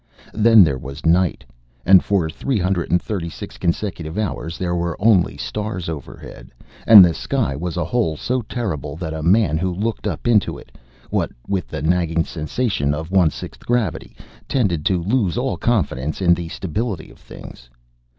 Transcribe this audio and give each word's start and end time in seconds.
Then 0.33 0.63
there 0.63 0.79
was 0.79 1.05
night, 1.05 1.45
and 1.85 2.03
for 2.03 2.27
three 2.27 2.57
hundred 2.57 2.89
and 2.89 2.99
thirty 2.99 3.29
six 3.29 3.59
consecutive 3.59 4.17
hours 4.17 4.57
there 4.57 4.73
were 4.73 4.97
only 4.99 5.37
stars 5.37 5.89
overhead 5.89 6.49
and 6.87 7.05
the 7.05 7.13
sky 7.13 7.55
was 7.55 7.77
a 7.77 7.85
hole 7.85 8.17
so 8.17 8.41
terrible 8.41 8.95
that 8.95 9.13
a 9.13 9.21
man 9.21 9.59
who 9.59 9.71
looked 9.71 10.07
up 10.07 10.27
into 10.27 10.57
it 10.57 10.71
what 11.11 11.29
with 11.47 11.67
the 11.67 11.83
nagging 11.83 12.23
sensation 12.25 12.95
of 12.95 13.11
one 13.11 13.29
sixth 13.29 13.63
gravity 13.63 14.15
tended 14.49 14.85
to 14.85 15.03
lose 15.03 15.37
all 15.37 15.55
confidence 15.55 16.19
in 16.19 16.33
the 16.33 16.49
stability 16.49 17.11
of 17.11 17.19
things. 17.19 17.69